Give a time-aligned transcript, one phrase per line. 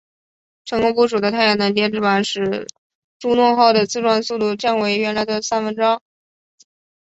[0.65, 2.65] 成功布署的太阳能电池板使
[3.19, 6.01] 朱诺号的自转速度降为原来的三分之二。